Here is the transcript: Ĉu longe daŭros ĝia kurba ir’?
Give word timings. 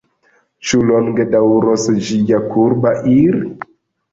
Ĉu 0.69 0.79
longe 0.91 1.27
daŭros 1.35 1.85
ĝia 2.09 2.41
kurba 2.55 2.95
ir’? 3.17 3.39